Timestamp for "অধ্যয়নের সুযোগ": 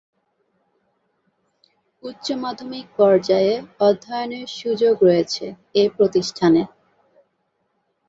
3.79-4.95